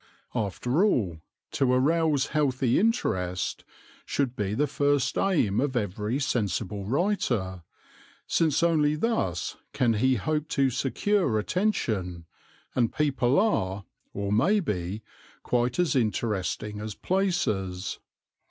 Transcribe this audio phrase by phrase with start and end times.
[0.33, 1.21] After all,
[1.51, 3.63] to arouse healthy interest
[4.03, 7.61] should be the first aim of every sensible writer,
[8.25, 12.25] since only thus can he hope to secure attention,
[12.73, 15.03] and people are, or may be,
[15.43, 17.99] quite as interesting as places.